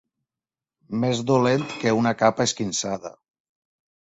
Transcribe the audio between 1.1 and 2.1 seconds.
dolent que